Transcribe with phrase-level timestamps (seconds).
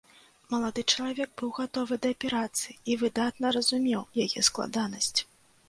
[0.53, 5.15] Малады чалавек быў гатовы да аперацыі і выдатна разумеў яе складанасць.